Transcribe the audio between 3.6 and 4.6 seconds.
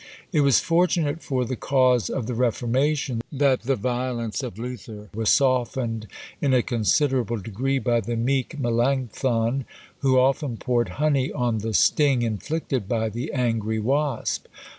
the violence of